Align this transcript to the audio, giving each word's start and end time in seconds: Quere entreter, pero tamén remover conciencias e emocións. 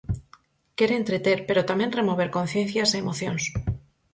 Quere 0.77 0.95
entreter, 1.01 1.37
pero 1.47 1.67
tamén 1.69 1.95
remover 1.99 2.29
conciencias 2.37 2.89
e 2.91 2.97
emocións. 3.03 3.43